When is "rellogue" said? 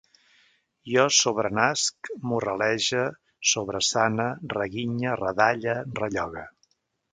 6.03-6.49